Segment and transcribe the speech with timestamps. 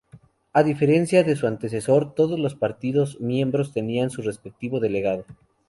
[0.51, 5.25] A diferencia de su antecesor todos los partidos miembros tenían su respectivo delegado.